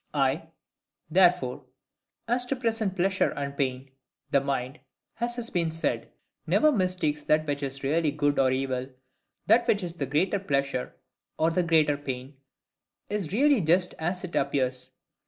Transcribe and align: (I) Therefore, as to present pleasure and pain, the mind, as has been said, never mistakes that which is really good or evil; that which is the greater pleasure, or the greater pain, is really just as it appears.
(I) 0.15 0.47
Therefore, 1.11 1.63
as 2.27 2.43
to 2.47 2.55
present 2.55 2.95
pleasure 2.95 3.29
and 3.33 3.55
pain, 3.55 3.91
the 4.31 4.41
mind, 4.41 4.79
as 5.19 5.35
has 5.35 5.51
been 5.51 5.69
said, 5.69 6.11
never 6.47 6.71
mistakes 6.71 7.21
that 7.25 7.45
which 7.45 7.61
is 7.61 7.83
really 7.83 8.09
good 8.09 8.39
or 8.39 8.49
evil; 8.51 8.89
that 9.45 9.67
which 9.67 9.83
is 9.83 9.93
the 9.93 10.07
greater 10.07 10.39
pleasure, 10.39 10.95
or 11.37 11.51
the 11.51 11.61
greater 11.61 11.97
pain, 11.97 12.35
is 13.11 13.31
really 13.31 13.61
just 13.61 13.93
as 13.99 14.23
it 14.23 14.35
appears. 14.35 14.89